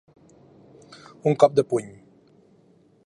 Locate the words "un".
1.33-1.37